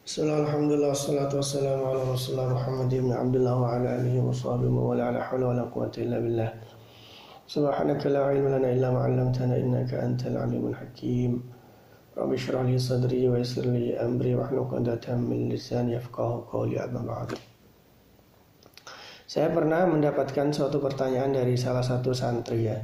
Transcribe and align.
Bismillah, 0.00 0.48
alhamdulillah, 0.48 0.96
salatu 0.96 1.44
wassalamu 1.44 1.92
ala 1.92 2.00
rasulullah 2.08 2.56
Muhammad 2.56 2.88
ibn 2.88 3.12
Abdullah 3.12 3.52
wa 3.52 3.76
ala 3.76 4.00
alihi 4.00 4.24
wa 4.24 4.32
sahbihi 4.32 4.72
wa 4.72 4.96
ala 4.96 5.12
ala 5.12 5.20
hawla 5.20 5.44
wa 5.52 5.54
la 5.60 5.64
quwata 5.68 6.00
illa 6.00 6.16
billah. 6.16 6.50
Subhanaka 7.44 8.08
la 8.08 8.32
ilma 8.32 8.56
lana 8.56 8.72
illa 8.72 8.88
ma 8.96 9.04
'allamtana 9.04 9.60
innaka 9.60 10.00
antal 10.00 10.40
alimul 10.40 10.72
hakim. 10.72 11.44
Rabbi 12.16 12.32
shrah 12.32 12.64
li 12.64 12.80
sadri 12.80 13.28
wa 13.28 13.36
yassir 13.36 13.68
li 13.68 13.92
amri 13.92 14.32
wa 14.32 14.48
hlul 14.48 14.64
'uqdatam 14.64 15.20
min 15.20 15.52
lisani 15.52 15.92
yafqahu 16.00 16.48
qawli 16.48 16.80
amma 16.80 17.04
ba'd 17.04 17.36
Saya 19.28 19.52
pernah 19.52 19.84
mendapatkan 19.84 20.48
suatu 20.48 20.80
pertanyaan 20.80 21.36
dari 21.36 21.60
salah 21.60 21.84
satu 21.84 22.16
santri 22.16 22.72
ya. 22.72 22.80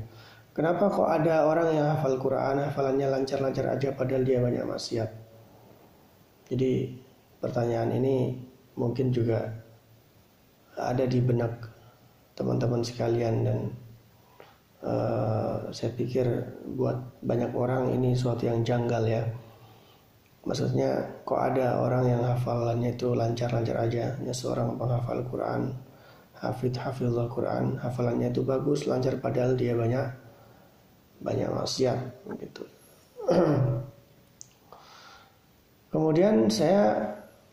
Kenapa 0.53 0.93
kok 0.93 1.09
ada 1.09 1.49
orang 1.49 1.81
yang 1.81 1.97
hafal 1.97 2.21
Quran, 2.21 2.61
hafalannya 2.61 3.09
lancar-lancar 3.09 3.73
aja 3.73 3.97
padahal 3.97 4.21
dia 4.21 4.37
banyak 4.45 4.69
maksiat? 4.69 5.26
Jadi 6.47 6.95
pertanyaan 7.43 7.91
ini 7.99 8.39
mungkin 8.79 9.11
juga 9.11 9.51
ada 10.77 11.05
di 11.09 11.19
benak 11.19 11.67
teman-teman 12.37 12.85
sekalian 12.85 13.35
dan 13.43 13.59
uh, 14.85 15.73
saya 15.73 15.91
pikir 15.97 16.27
buat 16.77 17.25
banyak 17.25 17.51
orang 17.57 17.97
ini 17.97 18.13
suatu 18.15 18.47
yang 18.47 18.63
janggal 18.63 19.03
ya. 19.09 19.25
Maksudnya 20.47 21.03
kok 21.27 21.43
ada 21.43 21.83
orang 21.83 22.05
yang 22.07 22.23
hafalannya 22.23 22.95
itu 22.95 23.11
lancar-lancar 23.11 23.83
aja? 23.83 24.15
Ya 24.23 24.31
seorang 24.31 24.79
penghafal 24.79 25.27
Quran 25.27 25.75
hafid 26.41 26.77
hafizul 26.77 27.29
Quran 27.33 27.81
hafalannya 27.81 28.29
itu 28.29 28.45
bagus 28.45 28.85
lancar 28.85 29.17
padahal 29.17 29.57
dia 29.57 29.73
banyak 29.73 30.05
banyak 31.25 31.49
maksiat 31.49 31.99
gitu 32.37 32.63
kemudian 35.97 36.53
saya 36.53 37.01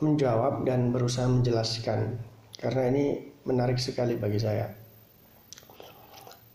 menjawab 0.03 0.67
dan 0.67 0.91
berusaha 0.91 1.31
menjelaskan 1.31 2.19
karena 2.59 2.91
ini 2.91 3.05
menarik 3.47 3.79
sekali 3.79 4.19
bagi 4.19 4.35
saya. 4.35 4.67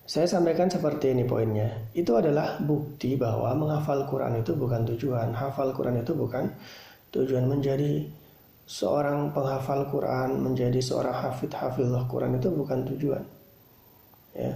Saya 0.04 0.24
sampaikan 0.28 0.68
seperti 0.68 1.16
ini 1.16 1.24
poinnya. 1.24 1.68
Itu 1.96 2.16
adalah 2.16 2.60
bukti 2.60 3.16
bahwa 3.16 3.56
menghafal 3.56 4.04
Quran 4.04 4.40
itu 4.40 4.52
bukan 4.56 4.84
tujuan. 4.84 5.32
Hafal 5.32 5.72
Quran 5.72 6.00
itu 6.00 6.12
bukan 6.16 6.48
tujuan 7.12 7.44
menjadi 7.44 8.08
seorang 8.68 9.32
penghafal 9.32 9.88
Quran, 9.88 10.44
menjadi 10.44 10.80
seorang 10.80 11.12
hafid 11.12 11.52
hafizah 11.52 12.04
Quran 12.08 12.36
itu 12.36 12.48
bukan 12.52 12.84
tujuan. 12.84 13.24
Ya. 14.36 14.52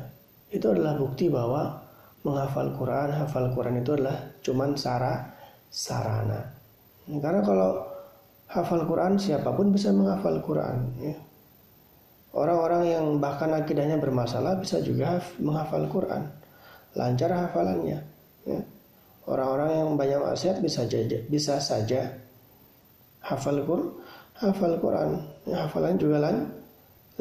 Itu 0.52 0.72
adalah 0.72 0.96
bukti 0.96 1.32
bahwa 1.32 1.80
menghafal 2.24 2.72
Quran, 2.76 3.12
hafal 3.12 3.52
Quran 3.52 3.80
itu 3.80 3.96
adalah 3.96 4.16
cuman 4.40 4.76
sara 4.76 5.32
sarana. 5.68 6.61
Karena 7.20 7.44
kalau 7.44 7.82
hafal 8.48 8.86
Quran 8.88 9.20
siapa 9.20 9.52
pun 9.52 9.74
bisa 9.74 9.92
menghafal 9.92 10.40
Quran 10.40 10.78
ya. 11.02 11.16
Orang-orang 12.32 12.88
yang 12.88 13.04
bahkan 13.20 13.52
akidahnya 13.52 14.00
bermasalah 14.00 14.56
bisa 14.56 14.80
juga 14.80 15.20
menghafal 15.36 15.84
Quran 15.92 16.24
lancar 16.96 17.28
hafalannya 17.32 18.00
ya. 18.48 18.60
Orang-orang 19.28 19.70
yang 19.84 19.88
banyak 19.94 20.20
maksiat 20.24 20.56
bisa 20.64 20.88
saja 20.88 21.18
bisa 21.28 21.60
saja 21.60 22.08
hafal 23.20 23.60
Quran 23.68 24.02
hafal 24.42 24.74
Quran 24.82 25.22
ya, 25.46 25.66
hafalan 25.66 25.94
juga 26.00 26.18
lan, 26.18 26.36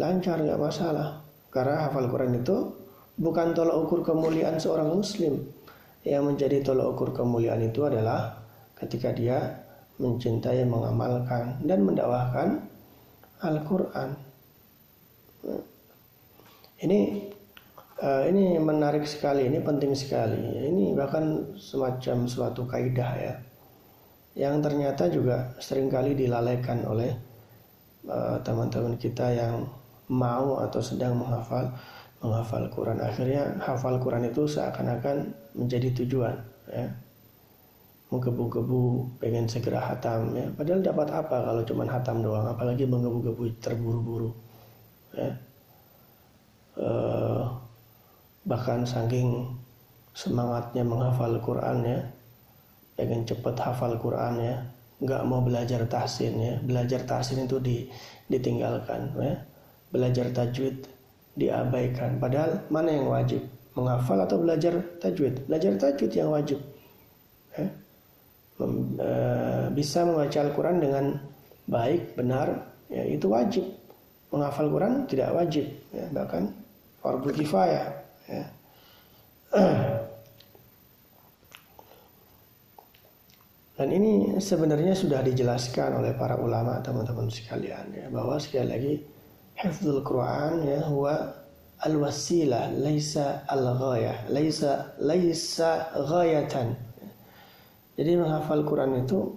lancar 0.02 0.42
nggak 0.42 0.58
masalah 0.58 1.22
karena 1.54 1.86
hafal 1.86 2.10
Quran 2.10 2.42
itu 2.42 2.58
bukan 3.22 3.54
tolak 3.54 3.78
ukur 3.78 4.02
kemuliaan 4.02 4.58
seorang 4.58 4.90
muslim 4.90 5.38
yang 6.02 6.26
menjadi 6.26 6.66
tolak 6.66 6.98
ukur 6.98 7.14
kemuliaan 7.14 7.62
itu 7.62 7.86
adalah 7.86 8.42
ketika 8.74 9.14
dia 9.14 9.38
mencintai, 10.02 10.66
mengamalkan 10.66 11.62
dan 11.62 11.86
mendakwahkan 11.86 12.66
Al-Quran. 13.46 14.10
Ini 16.82 17.00
uh, 18.02 18.24
ini 18.26 18.58
menarik 18.58 19.06
sekali, 19.06 19.46
ini 19.46 19.62
penting 19.62 19.94
sekali. 19.94 20.42
Ini 20.42 20.98
bahkan 20.98 21.54
semacam 21.54 22.26
suatu 22.26 22.66
kaidah 22.66 23.12
ya, 23.22 23.34
yang 24.34 24.58
ternyata 24.66 25.06
juga 25.14 25.54
sering 25.62 25.94
kali 25.94 26.18
dilalaikan 26.18 26.82
oleh 26.90 27.14
eh, 28.10 28.38
teman-teman 28.42 28.98
kita 28.98 29.30
yang 29.30 29.70
mau 30.10 30.58
atau 30.66 30.82
sedang 30.82 31.22
menghafal 31.22 31.70
menghafal 32.26 32.66
Quran. 32.74 32.98
Akhirnya 32.98 33.62
hafal 33.62 34.02
Quran 34.02 34.26
itu 34.26 34.50
seakan-akan 34.50 35.30
menjadi 35.54 35.94
tujuan. 36.02 36.36
Ya 36.74 36.90
menggebu-gebu 38.12 39.08
pengen 39.24 39.48
segera 39.48 39.80
hatam 39.80 40.36
ya. 40.36 40.44
Padahal 40.52 40.84
dapat 40.84 41.08
apa 41.16 41.38
kalau 41.48 41.64
cuma 41.64 41.88
hatam 41.88 42.20
doang? 42.20 42.44
Apalagi 42.44 42.84
menggebu-gebu 42.84 43.56
terburu-buru 43.64 44.36
ya. 45.16 45.32
Uh, 46.76 47.48
bahkan 48.44 48.84
saking 48.84 49.56
semangatnya 50.12 50.84
menghafal 50.84 51.40
Quran 51.40 51.88
ya. 51.88 52.00
Pengen 53.00 53.24
cepet 53.24 53.56
hafal 53.56 53.96
Quran 53.96 54.44
ya. 54.44 54.56
Nggak 55.00 55.22
mau 55.24 55.40
belajar 55.40 55.88
tahsin 55.88 56.36
ya. 56.36 56.56
Belajar 56.60 57.08
tahsin 57.08 57.48
itu 57.48 57.64
di, 57.64 57.88
ditinggalkan 58.28 59.16
ya. 59.24 59.40
Belajar 59.88 60.36
tajwid 60.36 60.84
diabaikan. 61.40 62.20
Padahal 62.20 62.68
mana 62.68 62.92
yang 62.92 63.08
wajib? 63.08 63.40
Menghafal 63.72 64.20
atau 64.28 64.36
belajar 64.36 64.84
tajwid? 65.00 65.48
Belajar 65.48 65.80
tajwid 65.80 66.12
yang 66.12 66.28
wajib 66.36 66.60
ya 67.56 67.68
Eh, 68.68 69.66
bisa 69.74 70.06
membaca 70.06 70.38
Al-Quran 70.42 70.78
dengan 70.78 71.18
baik, 71.66 72.14
benar, 72.14 72.48
ya 72.92 73.04
itu 73.08 73.26
wajib. 73.32 73.66
Menghafal 74.32 74.72
Quran 74.72 75.04
tidak 75.12 75.36
wajib, 75.36 75.68
ya, 75.92 76.08
bahkan 76.16 76.48
fardu 77.04 77.30
kifayah. 77.36 77.88
Ya. 78.30 78.46
Dan 83.82 83.90
ini 83.98 84.38
sebenarnya 84.38 84.94
sudah 84.94 85.26
dijelaskan 85.26 86.06
oleh 86.06 86.14
para 86.14 86.38
ulama 86.38 86.78
teman-teman 86.86 87.34
sekalian 87.34 87.90
ya 87.90 88.14
bahwa 88.14 88.38
sekali 88.38 88.68
lagi 88.70 88.94
hifdzul 89.58 90.06
Quran 90.06 90.70
ya 90.70 90.86
huwa 90.86 91.34
al-wasilah 91.82 92.78
laisa 92.78 93.42
al-ghayah 93.50 94.30
laisa 94.30 94.94
laisa 95.02 95.90
ghayatan 95.98 96.78
jadi 98.02 98.18
menghafal 98.18 98.66
Quran 98.66 99.06
itu 99.06 99.30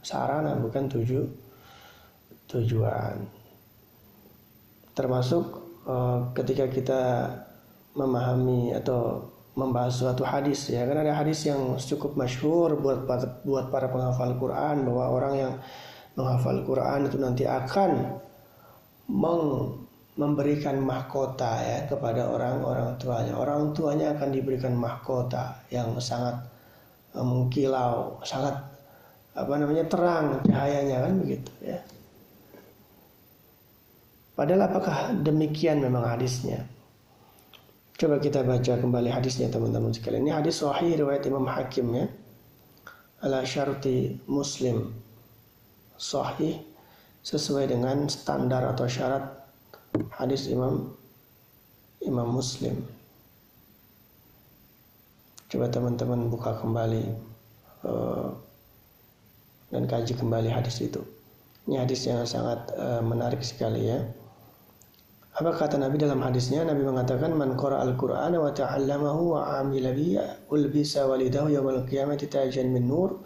sarana 0.00 0.56
bukan 0.56 0.88
tuju 0.88 1.20
tujuan. 2.48 3.20
Termasuk 4.96 5.44
uh, 5.84 6.32
ketika 6.32 6.64
kita 6.72 7.02
memahami 7.92 8.72
atau 8.72 9.28
membahas 9.52 10.00
suatu 10.00 10.24
hadis 10.24 10.72
ya 10.72 10.88
kan 10.88 11.00
ada 11.00 11.12
hadis 11.12 11.44
yang 11.44 11.76
cukup 11.76 12.16
masyhur 12.16 12.76
buat 12.80 13.04
buat 13.44 13.68
para 13.68 13.92
penghafal 13.92 14.32
Quran 14.40 14.88
bahwa 14.88 15.04
orang 15.12 15.34
yang 15.36 15.52
menghafal 16.16 16.64
Quran 16.64 17.12
itu 17.12 17.20
nanti 17.20 17.44
akan 17.44 18.16
meng, 19.12 19.44
memberikan 20.16 20.80
mahkota 20.80 21.60
ya 21.60 21.78
kepada 21.84 22.32
orang-orang 22.32 22.96
tuanya. 22.96 23.36
Orang 23.36 23.76
tuanya 23.76 24.16
akan 24.16 24.28
diberikan 24.32 24.72
mahkota 24.72 25.60
yang 25.68 25.92
sangat 26.00 26.55
mengkilau 27.22 28.20
sangat 28.24 28.56
apa 29.36 29.52
namanya 29.60 29.84
terang 29.88 30.40
cahayanya 30.48 30.96
kan 31.08 31.12
begitu 31.20 31.50
ya. 31.60 31.78
Padahal 34.36 34.68
apakah 34.68 35.16
demikian 35.24 35.80
memang 35.80 36.04
hadisnya? 36.04 36.60
Coba 37.96 38.20
kita 38.20 38.44
baca 38.44 38.76
kembali 38.76 39.08
hadisnya 39.08 39.48
teman-teman 39.48 39.96
sekalian. 39.96 40.28
Ini 40.28 40.32
hadis 40.36 40.60
sahih 40.60 40.92
riwayat 41.00 41.24
Imam 41.24 41.48
Hakim 41.48 41.88
ya. 41.96 42.04
Ala 43.24 43.40
syarti 43.48 44.20
muslim. 44.28 44.92
Sahih 45.96 46.60
sesuai 47.24 47.72
dengan 47.72 48.04
standar 48.12 48.60
atau 48.76 48.84
syarat 48.84 49.24
hadis 50.20 50.52
Imam 50.52 50.92
Imam 52.04 52.28
Muslim 52.28 52.84
Coba 55.46 55.70
teman-teman 55.70 56.26
buka 56.26 56.58
kembali 56.58 57.06
uh, 57.86 58.34
dan 59.70 59.86
kaji 59.86 60.18
kembali 60.18 60.50
hadis 60.50 60.82
itu. 60.82 60.98
Ini 61.70 61.86
hadis 61.86 62.02
yang 62.06 62.26
sangat 62.26 62.66
uh, 62.74 62.98
menarik 62.98 63.42
sekali 63.46 63.86
ya. 63.86 64.02
Apa 65.36 65.52
kata 65.52 65.76
Nabi 65.76 66.00
dalam 66.00 66.24
hadisnya? 66.24 66.64
Nabi 66.64 66.82
mengatakan, 66.82 67.36
"Man 67.36 67.60
qara 67.60 67.84
al-Qur'an 67.84 68.32
wa 68.34 68.48
ta'allamahu 68.50 69.36
wa 69.36 69.60
'amila 69.60 69.92
bihi, 69.92 70.16
ulbisa 70.48 71.04
walidahu 71.04 71.52
yawmal 71.52 71.84
qiyamati 71.84 72.26
tajan 72.26 72.72
min 72.72 72.88
nur, 72.88 73.20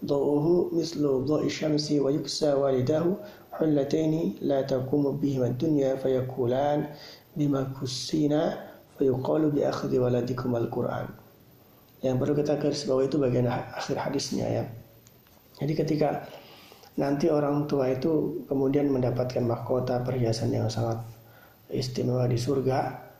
dhu'uhu 0.00 0.72
mislu 0.72 1.28
dhu'i 1.28 1.52
syamsi 1.52 2.00
wa 2.00 2.08
yuksa 2.08 2.56
walidahu, 2.56 3.14
hullataini 3.60 4.40
la 4.40 4.64
taqumu 4.64 5.20
bihima 5.20 5.52
dunya 5.52 6.00
fayaqulan 6.00 6.88
bima 7.36 7.68
kusina 7.76 8.56
fayuqalu 8.96 9.54
bi 9.54 9.60
akhdhi 9.60 10.00
waladikum 10.00 10.56
al-Qur'an." 10.56 11.29
Yang 12.00 12.16
perlu 12.16 12.32
kita 12.32 12.56
garis 12.56 12.88
bawah 12.88 13.04
itu 13.04 13.16
bagian 13.20 13.48
akhir 13.48 13.96
hadisnya 13.96 14.46
ya. 14.48 14.64
Jadi 15.60 15.72
ketika 15.76 16.24
nanti 16.96 17.28
orang 17.28 17.68
tua 17.68 17.92
itu 17.92 18.44
kemudian 18.48 18.88
mendapatkan 18.88 19.44
mahkota 19.44 20.00
perhiasan 20.00 20.52
yang 20.52 20.68
sangat 20.72 21.00
istimewa 21.70 22.26
di 22.26 22.40
surga 22.40 23.10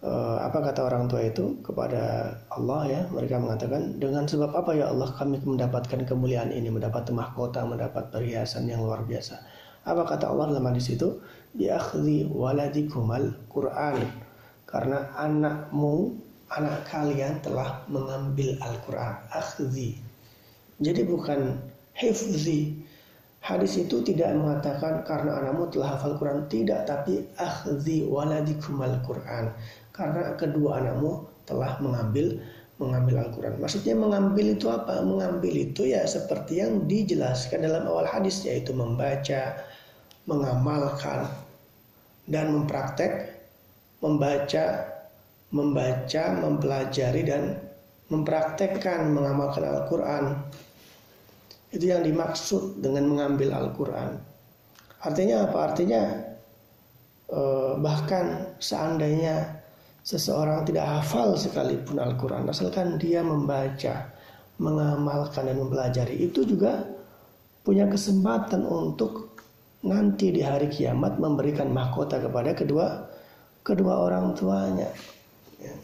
uh, 0.00 0.38
apa 0.40 0.58
kata 0.70 0.80
orang 0.86 1.10
tua 1.10 1.26
itu 1.26 1.58
kepada 1.60 2.32
Allah 2.54 2.80
ya 2.86 3.00
mereka 3.10 3.36
mengatakan 3.42 3.98
dengan 3.98 4.24
sebab 4.24 4.54
apa 4.54 4.72
ya 4.76 4.88
Allah 4.88 5.10
kami 5.12 5.42
mendapatkan 5.42 6.06
kemuliaan 6.06 6.54
ini 6.54 6.70
mendapat 6.70 7.10
mahkota 7.10 7.66
mendapat 7.66 8.14
perhiasan 8.14 8.70
yang 8.70 8.86
luar 8.86 9.02
biasa? 9.02 9.40
Apa 9.84 10.08
kata 10.08 10.32
Allah 10.32 10.56
dalam 10.56 10.64
hadis 10.64 10.96
itu? 10.96 11.20
Biakhdi 11.52 12.32
waladikumal 12.32 13.36
Quran. 13.52 14.00
Karena 14.64 15.12
anakmu 15.14 16.16
anak 16.54 16.86
kalian 16.88 17.38
telah 17.42 17.82
mengambil 17.90 18.54
Al-Quran. 18.62 19.14
Akhzi. 19.34 19.98
Jadi 20.82 21.02
bukan 21.06 21.58
hifzi. 21.94 22.82
Hadis 23.44 23.76
itu 23.76 24.00
tidak 24.00 24.32
mengatakan 24.40 25.04
karena 25.04 25.36
anakmu 25.36 25.68
telah 25.68 26.00
hafal 26.00 26.16
Quran. 26.16 26.48
Tidak 26.48 26.88
tapi 26.88 27.28
akhzi 27.36 28.08
waladikumal 28.08 29.04
Quran 29.04 29.52
karena 29.94 30.34
kedua 30.34 30.82
anakmu 30.82 31.22
telah 31.46 31.78
mengambil 31.78 32.40
mengambil 32.82 33.22
Al-Quran. 33.22 33.62
Maksudnya 33.62 33.94
mengambil 33.94 34.58
itu 34.58 34.66
apa? 34.66 34.98
Mengambil 35.06 35.70
itu 35.70 35.86
ya 35.86 36.02
seperti 36.02 36.58
yang 36.58 36.90
dijelaskan 36.90 37.62
dalam 37.62 37.86
awal 37.86 38.02
hadis 38.02 38.42
yaitu 38.42 38.74
membaca, 38.74 39.54
mengamalkan 40.26 41.30
dan 42.26 42.50
mempraktek, 42.50 43.30
membaca, 44.02 44.90
membaca, 45.54 46.24
mempelajari 46.42 47.22
dan 47.22 47.54
mempraktekkan 48.10 49.14
mengamalkan 49.14 49.62
Al-Quran. 49.62 50.24
Itu 51.70 51.94
yang 51.94 52.02
dimaksud 52.02 52.82
dengan 52.82 53.06
mengambil 53.06 53.54
Al-Quran. 53.54 54.18
Artinya 55.06 55.46
apa? 55.46 55.58
Artinya 55.70 56.02
eh, 57.30 57.72
bahkan 57.78 58.56
seandainya 58.58 59.62
Seseorang 60.04 60.68
tidak 60.68 60.84
hafal 60.84 61.32
sekalipun 61.32 61.96
Al-Quran 61.96 62.44
Asalkan 62.52 63.00
dia 63.00 63.24
membaca 63.24 64.12
Mengamalkan 64.60 65.48
dan 65.48 65.56
mempelajari 65.56 66.28
Itu 66.28 66.44
juga 66.44 66.84
punya 67.64 67.88
kesempatan 67.88 68.68
untuk 68.68 69.32
Nanti 69.80 70.28
di 70.28 70.44
hari 70.44 70.68
kiamat 70.68 71.16
Memberikan 71.16 71.72
mahkota 71.72 72.20
kepada 72.20 72.52
kedua 72.52 73.08
Kedua 73.64 74.04
orang 74.04 74.36
tuanya 74.36 74.92
ya. 75.64 75.74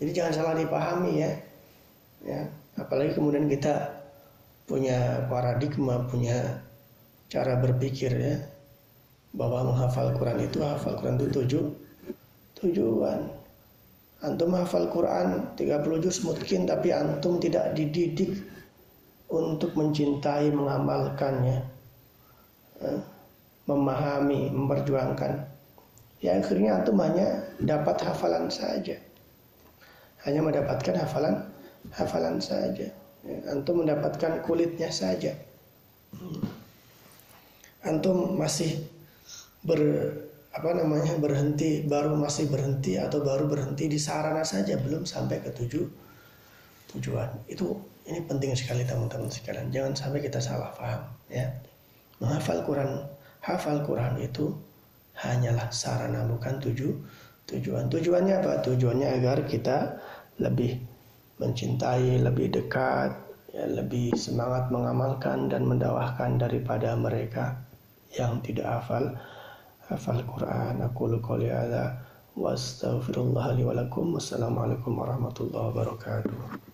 Jadi 0.00 0.10
jangan 0.16 0.32
salah 0.32 0.54
dipahami 0.56 1.12
ya 1.20 1.30
ya 2.24 2.40
Apalagi 2.80 3.12
kemudian 3.12 3.46
kita 3.52 4.00
Punya 4.64 5.28
paradigma 5.28 6.08
Punya 6.08 6.64
cara 7.30 7.60
berpikir 7.60 8.10
ya 8.16 8.36
bahwa 9.30 9.70
menghafal 9.70 10.10
Quran 10.18 10.42
itu 10.42 10.58
hafal 10.58 10.98
Quran 10.98 11.16
itu 11.22 11.28
tujuh 11.30 11.64
tujuan. 12.58 13.20
Antum 14.20 14.52
hafal 14.52 14.90
Quran 14.92 15.56
30 15.56 16.04
juz 16.04 16.20
mungkin 16.26 16.68
tapi 16.68 16.92
antum 16.92 17.40
tidak 17.40 17.72
dididik 17.72 18.36
untuk 19.30 19.72
mencintai 19.78 20.50
mengamalkannya. 20.52 21.58
Eh, 22.82 23.00
memahami, 23.70 24.50
memperjuangkan. 24.50 25.46
Ya 26.20 26.36
akhirnya 26.36 26.80
antum 26.80 27.00
hanya 27.00 27.40
dapat 27.60 27.96
hafalan 28.04 28.52
saja. 28.52 28.96
Hanya 30.28 30.40
mendapatkan 30.44 30.94
hafalan 31.00 31.40
hafalan 31.96 32.36
saja. 32.40 32.92
Ya, 33.24 33.36
antum 33.48 33.84
mendapatkan 33.84 34.44
kulitnya 34.44 34.92
saja. 34.92 35.32
Antum 37.80 38.36
masih 38.36 38.84
ber 39.64 39.80
apa 40.50 40.74
namanya 40.74 41.14
berhenti 41.16 41.86
baru 41.86 42.18
masih 42.18 42.50
berhenti 42.50 42.98
atau 42.98 43.22
baru 43.22 43.46
berhenti 43.46 43.86
di 43.86 44.02
sarana 44.02 44.42
saja 44.42 44.74
belum 44.82 45.06
sampai 45.06 45.38
ke 45.46 45.54
tujuh 45.54 45.86
tujuan 46.90 47.30
itu 47.46 47.70
ini 48.10 48.18
penting 48.26 48.58
sekali 48.58 48.82
teman-teman 48.82 49.30
sekalian 49.30 49.70
jangan 49.70 49.94
sampai 49.94 50.18
kita 50.26 50.42
salah 50.42 50.74
paham 50.74 51.06
ya 51.30 51.46
menghafal 52.18 52.66
Quran 52.66 52.90
hafal 53.46 53.78
Quran 53.86 54.18
itu 54.18 54.50
hanyalah 55.20 55.68
sarana 55.68 56.24
bukan 56.24 56.56
tujuh 56.60 56.92
tujuan. 57.50 57.92
Tujuannya 57.92 58.34
apa? 58.40 58.64
Tujuannya 58.64 59.08
agar 59.20 59.44
kita 59.44 60.00
lebih 60.40 60.80
mencintai 61.40 62.20
lebih 62.20 62.52
dekat 62.52 63.16
ya, 63.52 63.64
lebih 63.68 64.12
semangat 64.16 64.68
mengamalkan 64.68 65.48
dan 65.48 65.64
mendawahkan 65.64 66.36
daripada 66.36 66.96
mereka 66.96 67.56
yang 68.16 68.40
tidak 68.44 68.80
hafal 68.80 69.16
hafal 69.88 70.20
Quran. 70.24 70.84
Aku 70.84 71.10
qouli 71.20 71.48
hadza 71.48 72.00
wa 72.36 72.54
astaghfirullah 72.54 73.56
li 73.56 73.62
wa 73.66 73.74
lakum. 73.76 74.16
Wassalamu 74.16 74.68
alaikum 74.68 74.96
warahmatullahi 74.96 75.66
wabarakatuh 75.74 76.69